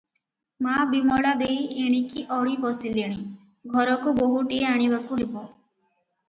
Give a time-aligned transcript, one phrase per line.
[0.67, 3.19] ମା ବିମଳା ଦେଈ ଏଣିକି ଅଡ଼ି ବସିଲେଣି,
[3.77, 5.47] ଘରକୁ ବୋହୁଟିଏ ଆଣିବାକୁ ହେବ।